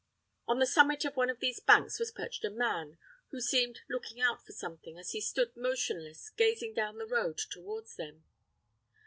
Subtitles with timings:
[0.47, 2.97] On the summit of one of these banks was perched a man,
[3.29, 7.97] who seemed looking out for something, as he stood motionless, gazing down the road towards
[7.97, 8.23] them.